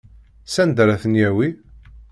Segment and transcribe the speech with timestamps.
[0.53, 1.49] Sanda ara ten-yawi?